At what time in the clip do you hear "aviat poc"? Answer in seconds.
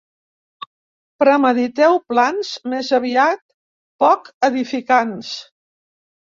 3.01-4.35